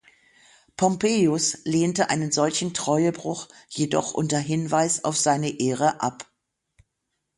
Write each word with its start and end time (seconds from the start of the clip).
Pompeius 0.77 1.59
lehnte 1.63 2.09
einen 2.09 2.31
solchen 2.31 2.73
Treuebruch 2.73 3.47
jedoch 3.69 4.15
unter 4.15 4.39
Hinweis 4.39 5.03
auf 5.03 5.15
seine 5.15 5.59
Ehre 5.59 6.01
ab. 6.01 6.25